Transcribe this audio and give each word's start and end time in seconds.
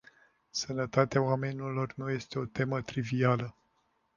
Sănătatea 0.49 1.21
oamenilor 1.21 1.93
nu 1.95 2.09
este 2.09 2.39
o 2.39 2.45
temă 2.45 2.81
trivială. 2.81 3.55